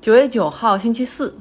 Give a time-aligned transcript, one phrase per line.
[0.00, 1.34] 九月九号，星期四。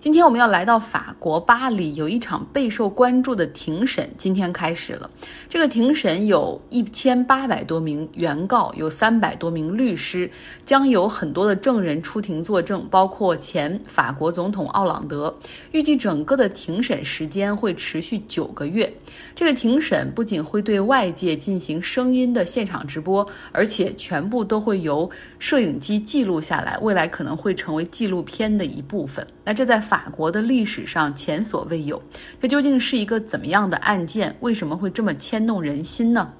[0.00, 5.10] 今天我们要来到法国巴黎，有一场备受关注的庭审，今天开始了。
[5.46, 10.30] 这个庭审有一千八百多名原告，有三百多名律师，
[10.64, 15.36] 将有很多的证人出庭作证，包括前法国总统奥朗德。
[15.72, 18.90] 预计整个的庭审时间会持续九个月。
[19.36, 29.26] 这个庭审不仅会对外界进行声音的现场直播，而且全部都会由摄影机记录下来，未来可能会成为纪录片的一部分。
[29.44, 32.00] 那这在法国的历史上前所未有，
[32.40, 34.36] 这究竟是一个怎么样的案件？
[34.38, 36.32] 为什么会这么牵动人心呢？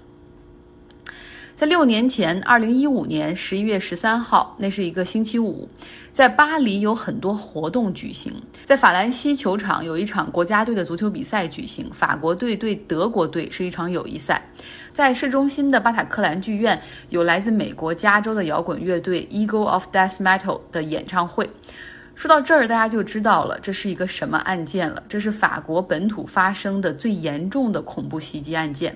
[1.56, 5.68] 在六年前，二零一五年十一月十三号，那是一个星期五，
[6.12, 8.32] 在巴黎有很多活动举行。
[8.64, 14.40] 在法兰西球场有一场国家队的足球比赛举行，法国队对德国队是一场友谊赛。
[14.92, 21.50] 在市中心的巴塔克兰剧院有来自美国加州的摇滚乐队 Eagle of Death Metal 的演唱会。
[22.20, 25.02] 说到这儿，大家就知道了，这是一个什么案件了。
[25.08, 28.94] 这是法国本土发生的最严重的恐怖袭击案件。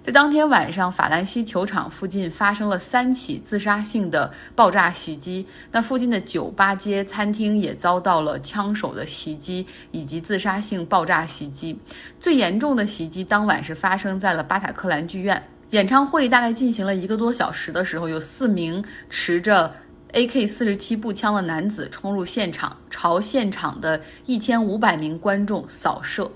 [0.00, 11.76] 在当天晚上，法兰西球场附近发生了三起自杀性的爆炸袭击，那附近的酒吧街、餐厅也遭到了枪手的袭击以及自杀性爆炸袭击。
[12.20, 15.42] 最严重的袭击当晚是发生在了巴塔克兰剧院。
[15.70, 19.74] 演唱会大概进行了一个多小时的时候，有四名持着。
[20.12, 26.30] AK 四十七步枪的男子冲入现场，朝现场的一千五百名观众扫射。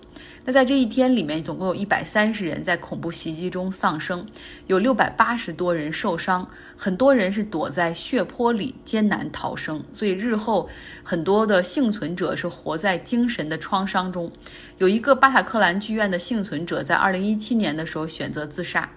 [0.45, 4.25] 那在这一天里面，总共有一百三十人在恐怖袭击中丧生，
[4.67, 9.83] 有六百八十多人受伤，很多人是躲在血泊里艰难逃生。
[9.93, 10.69] 所以日后
[11.03, 14.31] 很多的幸存者是活在精神的创伤中。
[14.79, 18.89] 有一个巴塔克兰剧院的幸存者在二零一七年的时候选择自杀。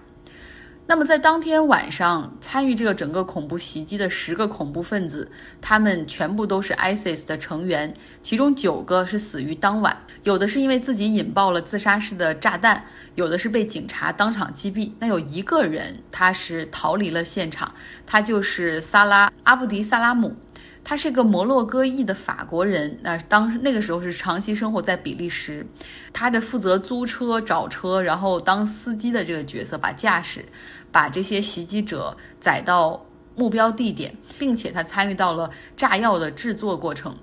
[0.90, 12.82] 那么，在当天晚上参与这个整个恐怖袭击的十个恐怖分子，他们全部都是 ISIS 的成员，其中九个是死于当晚，有的是因为自己引爆了自杀式的炸弹，
[13.16, 14.90] 有的是被警察当场击毙。
[14.98, 17.70] 那有一个人他是逃离了现场，
[18.06, 20.34] 他就是萨拉阿布迪萨拉姆，
[20.82, 25.66] 他是个摩洛哥裔的法国人，那当那个时候是长期生活在比利时，
[26.14, 30.42] 他的负责租车、找车，然后当司机的这个角色，把驾驶。
[30.90, 33.04] 把这些袭击者载到
[33.36, 37.16] 目标地点，并且他参与到了炸药的制作过程。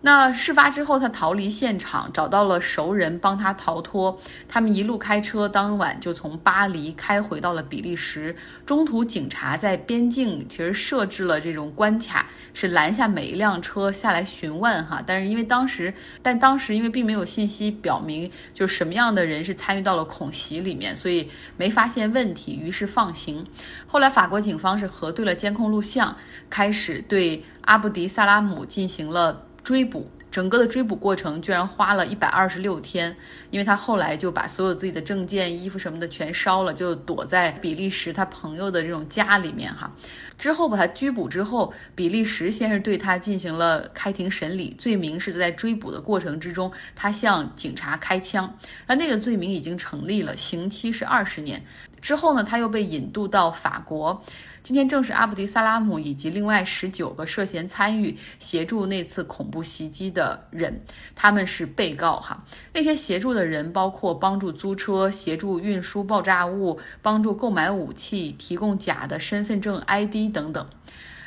[0.00, 4.20] 那事发之后，他逃离现场，找到了熟人帮他逃脱。
[4.48, 8.36] 他们一路开车，当晚就从巴黎开回到了比利时。
[8.64, 15.02] 中途，警察在边境其实设置了这种关卡，是拦下每一辆车下来询问哈。
[15.04, 15.92] 但是因为当时，
[16.22, 23.44] 但当时因为并没有信息表明就是什么样的人是参与到了恐袭里面，所以没发现问题，于是放行。
[23.88, 26.16] 后来法国警方是核对了监控录像，
[26.48, 29.47] 开始对阿布迪萨拉姆进行了。
[29.68, 33.14] 追捕整个的追捕过程居然花了一百二十六天，
[33.50, 39.92] 因为他后来就把所有自己的证件、衣服什么的全烧了，就躲在比利时他朋友的这种家里面哈。
[40.38, 48.50] 之后把他拘捕之后，比利时先是对他进行了开庭审理，罪名是在追捕的过程之中他向警察开枪，
[48.86, 51.62] 那那个罪名已经成立了，刑期是二十年。
[52.00, 54.24] 之后呢，他又被引渡到法国。
[54.62, 60.78] 今天正是阿布迪萨拉姆以及另外十九个涉嫌参与协助那次恐怖袭击的人，
[61.14, 62.44] 他们是被告哈。
[62.72, 70.66] 那些协助的人包括帮助租车、协助运输爆炸物、帮助购买武器、提供假的身份证 ID 等等。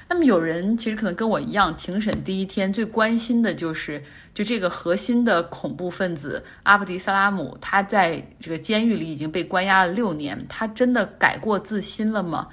[0.08, 4.03] 那么有人其实可能跟我一样，庭审第一天最关心的就是
[4.34, 12.50] 就这个核心的恐怖分子阿布迪萨拉姆，他在这个监狱里已经被关押了六年，他真的改过自新了吗？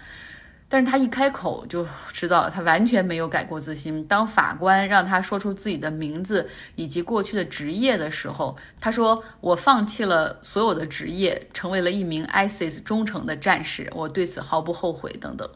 [0.69, 4.05] 但是他一开口就知道了，他完全没有改过自新。
[4.05, 15.49] 当法官让他说出自己的名字以及过去的职业的时候，他说：“我放弃了所有的职业，成为了一名 ISIS 忠诚的战士，我对此毫不后悔。”等等。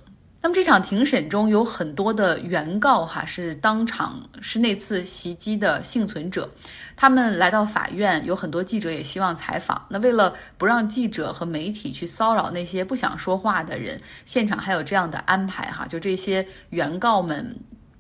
[0.42, 6.50] 那么这场庭审中有很多的原告，哈，是当场是那次袭击的幸存者，
[6.96, 9.86] 他们来到法院，有很多记者也希望采访。
[9.88, 17.56] 那为了不让记者和媒体去骚扰那些不想说话的人，现场还有这样的安排，哈，就这些原告们，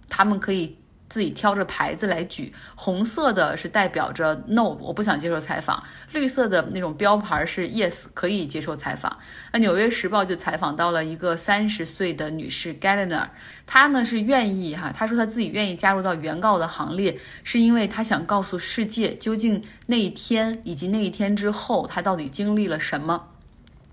[0.08, 0.76] 他们可以。
[1.12, 5.76] 自己挑着牌子来举，红色的是代表着 no，我不想接受采访；
[6.12, 9.18] 绿色的那种标牌是 yes，可以接受采访。
[9.52, 13.26] 那《纽约时报》就采访到了一个三十岁的女士 Galliner，
[13.66, 23.31] 她呢是愿意哈，她说她自己愿意加入到原告的行列，是因为她想告诉世界，究竟那一天以及那一天之后，她到底经历了什么。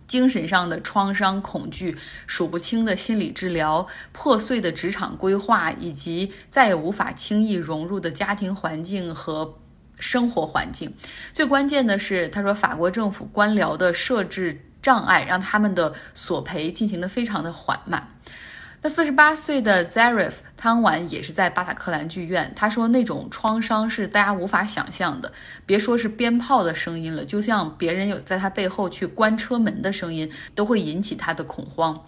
[0.10, 1.98] 精神上的创伤、恐惧、
[2.28, 9.58] 数不清的心理治疗、破碎的职场规划，以及再也无法轻易融入的家庭环境和
[9.98, 10.94] 生活环境。
[11.32, 18.16] 最关键的是，他说法国政府官僚的设置障碍，让他们的索赔进行的非常的缓慢。
[18.82, 25.32] 那四十八岁的 Zarif 汤完也是在巴塔克兰剧院，他说那种创伤是大家无法想象的，
[25.66, 32.04] 别说是鞭炮的声音了，就像别人有在他背后去关车门的声音，都会引起他的恐慌。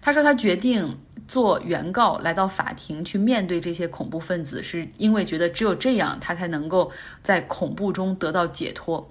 [0.00, 6.90] 他说他决定做原告来到法庭去面对这些恐怖分子，是因为觉得只有这样他才能够
[7.22, 9.08] 在恐怖中得到解脱。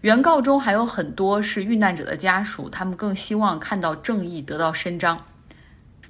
[0.00, 5.22] 原告中还有很多是遇难者的家属，他们更希望看到正义得到伸张。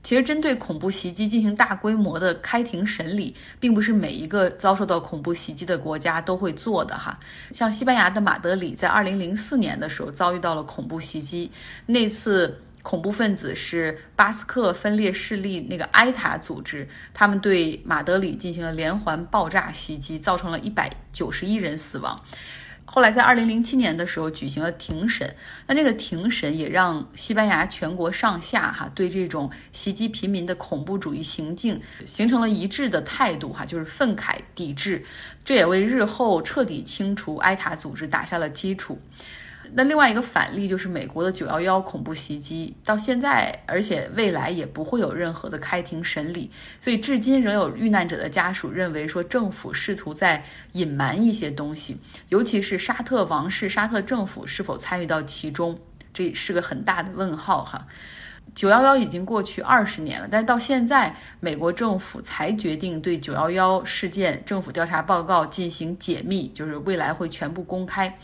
[0.02, 7.16] 其实，针对恐怖袭击进行大规模的开庭审理，并不是每一个遭受到恐怖袭击的国家都会做的哈。
[7.52, 11.48] 像西班牙的马德里，在二零零四年的时候遭遇到了恐怖袭击，
[11.86, 22.20] 那次恐怖分子是巴斯克分裂势力那个埃塔组织，他们对马德里进行了连环爆炸袭击，造成了一百九十一人死亡。
[22.94, 25.34] 后来在二零零七年的时候举行了庭审，
[25.66, 35.02] 那这个庭审也让西班牙全国上下哈对这种袭击平民的恐怖主义行径形成了一致的态度哈，就是愤慨抵制，
[35.42, 39.00] 这也为日后彻底清除埃塔组织打下了基础。
[39.74, 51.96] 那另外一个反例就是美国的九幺幺恐怖袭击，到现在，而且未来也不会有任何的开庭审理，所以至今仍有遇难者的家属认为说政府试图在隐瞒一些东西，
[52.28, 55.78] 尤其是沙特王室、沙特政府是否参与到其中，
[56.12, 57.86] 这是个很大的问号哈。
[58.54, 68.18] 九幺幺已经过去二十年了，但是到现在，美国政府才决定对九幺幺事件政府调查报告进行解密，就是未来会全部公开。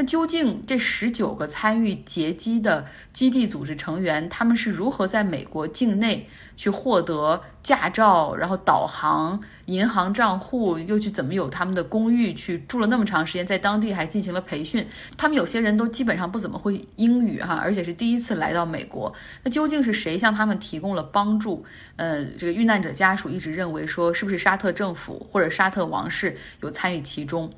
[0.00, 6.26] 那究竟这十九个参与劫机的基地组织成员，他们是如何在美国境内
[6.56, 14.86] 去获得驾照，然后导航、银行账户，又去怎么有他们的公寓去住了那么长时间，在当地还进行了培训？
[15.18, 19.12] 他们有些人都基本上不怎么会英语哈，而且是第一次来到美国。
[19.44, 21.62] 那究竟是谁向他们提供了帮助？
[21.96, 27.52] 呃，这个遇难者家属一直认为说，是不是沙特政府或者沙特王室有参与其中？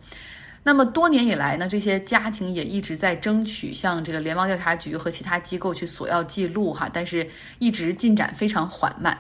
[0.65, 7.29] 那么多年以来呢，这些家庭也一直在争取向这个联邦调查局和其他机构去索要记录哈，但是
[7.59, 9.19] 一直进展非常缓慢。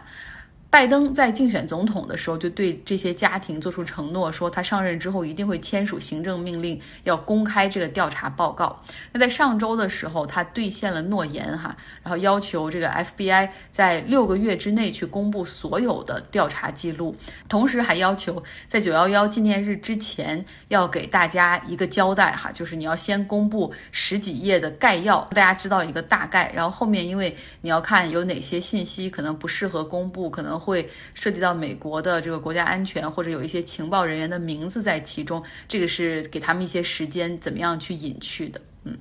[0.73, 8.83] 拜登在竞选总统的时候就对这些家庭做出承诺，说他上任之后一定会签署行政命令，要公开这个调查报告。
[9.13, 17.15] 那在上周的时候，他兑现了诺言哈，然后要求这个 FBI 在六个月之内去公布所有的调查记录，
[17.51, 30.62] 同时还要求在九幺幺纪念日之前要给大家一个交代哈，就是你要先公布十几页的概要，大家知道一个大概，然后后面因为你要看有哪些信息可能不适合公布，可能。
[30.63, 38.61] 会涉及到美国的这个国家安全，或者有一些情报人员的名字在其中，这个是给他们一些时间，怎么样去隐去的。
[38.85, 38.97] 嗯，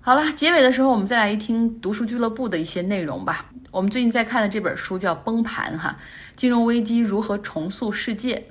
[0.00, 3.46] 好了，结尾的时候我们再来一听读书俱乐部的一些内容吧。
[3.70, 5.96] 我们最近在看的这本书叫《崩盘》哈，
[6.36, 8.48] 金融危机如何重塑世界。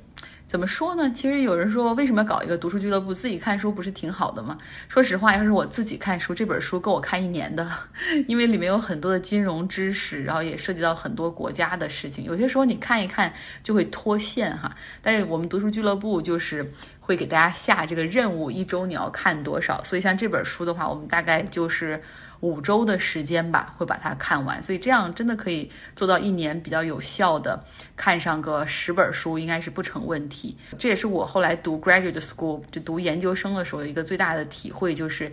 [0.51, 1.09] 怎么说呢？
[1.11, 3.13] 其实有人说，为什么搞一个读书俱乐部？
[3.13, 4.57] 自己看书不是挺好的吗？
[4.89, 7.71] 说实话，要是我自己看书，这本书够我看一年的，
[8.27, 12.25] 因为里面有很多的金融知识，然后也涉及到很多国家的事情。
[12.25, 13.31] 有些时候你看一看
[13.63, 14.75] 就会脱线哈。
[15.01, 19.81] 但是我们读书俱乐部就是会给大家下这个任务，一周你要看多少。
[19.85, 22.03] 所以像这本书的话，我们大概就是。
[22.41, 27.63] 五周的时间吧，会把它看完，所以这样真的可以做到一年比较有效的
[27.95, 30.57] 看上个十本书，应该是不成问题。
[30.77, 35.31] 这也是我后来读 graduate school 就读研究生的时候一个最大的体会，就是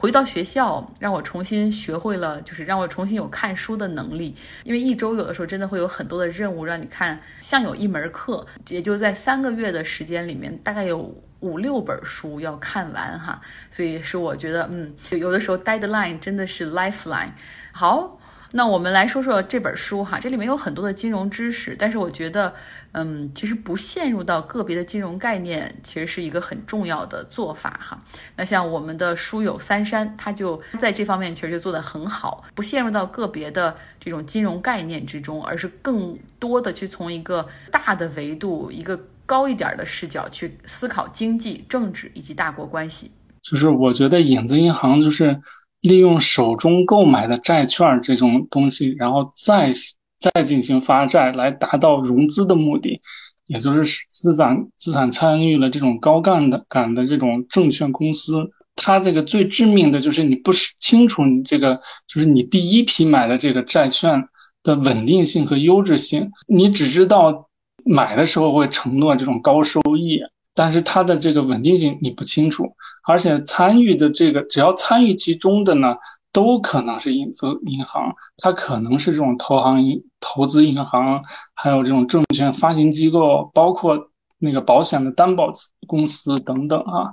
[0.00, 4.34] 回到学校让我重新学会了，就是让我重新有看书的能力。
[4.64, 11.14] 因为一周有的时候真的会有很多的任务让你看，像有一门课，也就在三个月的时间里面，大概有。
[11.40, 13.40] 五六本书要看完哈，
[13.70, 17.30] 所以是我觉得，嗯，有的时候 deadline 真的是 lifeline。
[17.72, 18.19] 好，
[18.52, 22.52] 那我们来说说这本书哈，这里面有很多的金融知识，但是我觉得，
[22.92, 28.02] 嗯，其实不陷入到个别的金融概念，其实是一个很重要的做法哈。
[28.36, 38.98] 那像我们的书友三山，他就在这方面其实就做得很好，不陷入到个别的这种金融概念之中，而是更多的去从一个大的维度一个。
[39.30, 43.08] 高一点的视角去思考经济、政治以及大国关系，
[43.42, 45.40] 就是我觉得影子银行就是
[45.80, 49.72] 利用手中购买的债券这种东西，然后再
[50.18, 53.00] 再进行发债来达到融资的目的，
[53.46, 58.50] 也就是资产资产参与了这种高杠杆的这种证券公司。
[58.76, 64.22] 它这个最致命的就是你不清楚你这个就是你第一批买的这个债券
[64.62, 67.48] 的稳定性和优质性，你只知道
[67.84, 70.20] 买的时候会承诺这种高收益，
[70.60, 72.70] 但是它的这个稳定性你不清楚，
[73.08, 75.96] 而且参与的这个只要参与其中的呢，
[76.34, 81.18] 都可能是影子银行，它可能是这种投行银投资银行，
[81.54, 83.98] 还有这种证券发行机构，包括
[84.38, 85.50] 那个保险的担保
[85.86, 87.08] 公司等等啊。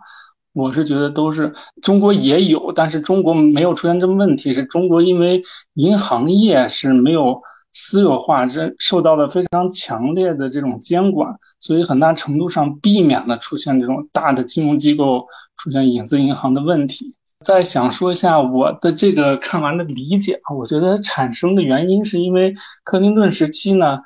[0.52, 4.54] 我是觉得都是中国也有，但是中国没有出现这么问题。
[4.54, 5.42] 是中国因为
[5.76, 7.42] 银行业是没有
[7.74, 15.26] 私有化，这受到了非常强烈的这种监管，所以很大程度上避免了出现这种大的金融机构
[15.58, 17.14] 出现影子银行的问题。
[17.46, 24.00] 再想说一下我的这个看完的理解啊，我觉得产生的原因是因为克林顿时期呢，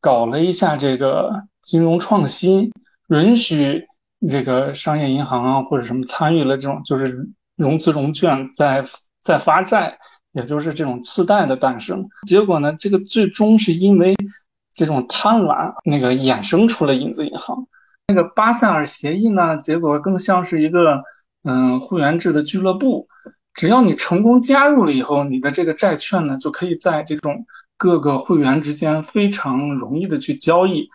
[0.00, 2.70] 搞了一下这个金融创新，
[3.08, 3.86] 允许。
[4.30, 8.82] 这个商业银行啊，或者什么参与了这种就是融资融券在
[9.22, 9.96] 在发债，
[10.36, 12.06] 也就是这种次贷的诞生。
[12.26, 14.14] 结果呢，这个最终是因为
[14.74, 17.66] 这种贪婪，那个衍生出了影子银行。
[18.08, 21.02] 那个巴塞尔协议呢，结果更像是一个
[21.42, 23.08] 嗯会员制的俱乐部，
[23.54, 27.44] 只要你成功加入了以后，你的这个债券呢就可以在这种
[27.76, 30.88] 各个会员之间非常容易的去交易。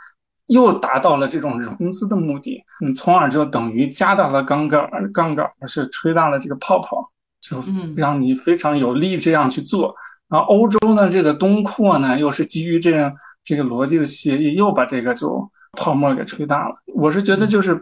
[0.48, 7.10] 又达到了这种融资的目的，嗯，从而就等于加大了杠杆，杠杆，而且吹大了这个泡泡，
[7.42, 7.62] 就
[7.98, 9.94] 让你非常有利这样去做。
[10.30, 13.12] 然后欧洲呢，这个东扩呢，又是基于这样
[13.44, 16.76] 这个逻辑的协议，又把这个就泡沫给吹大了。
[16.96, 17.78] 我是觉得，就是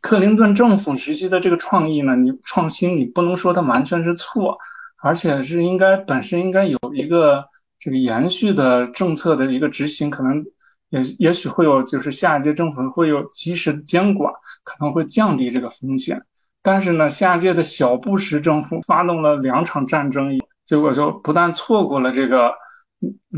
[0.00, 4.56] 克林顿政府时期的这个创意呢，你创新，你不能说它完全是错，
[5.02, 7.44] 而且是应该本身应该有一个
[7.80, 10.44] 这个延续的政策的一个执行，可能。
[10.90, 14.32] 也也许会有，就是下一届政府会有及时的监管，
[14.64, 16.22] 可能会降低这个风险。
[16.62, 22.52] 但是呢，下届的小布什政府发动了两场战争，结果就不但错过了这个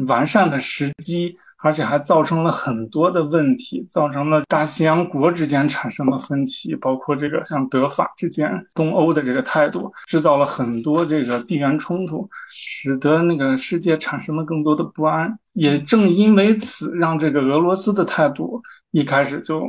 [0.06, 1.36] 完善的时机。
[1.62, 15.38] 而且还造成了很多的问题，造成了大西洋国之间产生了分歧，包括这个像德法之间、东欧的这个态度，制造了很多这个地缘冲突，使得那个世界产生了更多的不安。
[15.52, 19.60] 也正因为此，让这个俄罗斯的态度一开始就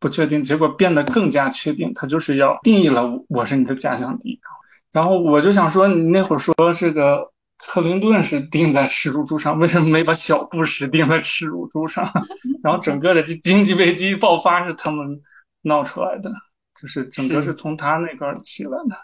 [0.00, 4.40] 不确定，结果变得更加确定，他就是要定义了我是你的假想敌。
[4.90, 7.30] 然后我就想说，你那会儿说这个。
[7.62, 12.10] 克林顿是钉在耻辱柱上，为什么没把小布什钉在耻辱柱上？
[12.64, 15.20] 然后整个的这经济危机爆发是他们
[15.60, 16.32] 闹出来的，
[16.80, 18.96] 就是整个是从他那块起来的。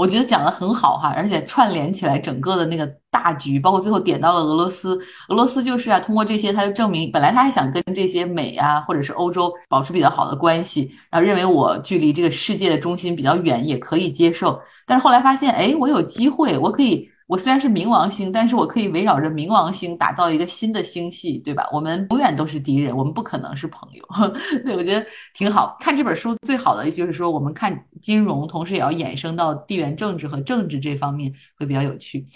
[0.00, 4.98] 我觉得讲的很好哈，而且串联起来整个的那个大局，包括最后点到了俄罗斯。
[5.28, 14.58] 俄罗斯就是啊，通过这些，他就证明本来他还想跟这些美啊或者是欧洲保持比较好的关系，然后认为我距离这个世界的中心比较远，也可以接受。
[14.86, 17.06] 但是后来发现，哎，我有机会，我可以。
[17.30, 21.64] 我虽然是冥王星，但是我可以围绕着冥王星打造一个新的星系，对吧？
[21.72, 24.04] 我们永远都是敌人，我们不可能是朋友。
[24.66, 32.26] 对，我觉得挺好看这本书最好的就是说，我们看金融，同时也要衍生到地缘政治和政治这方面，会比较有趣。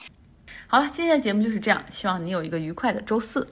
[0.69, 3.49] 好了，今天的节目就是这样，希望你有一个愉快的周四。